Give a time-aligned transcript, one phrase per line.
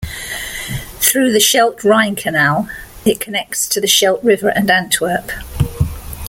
[0.99, 2.67] Through the Scheldt-Rhine Canal
[3.05, 5.31] it connects to the Scheldt river and Antwerp.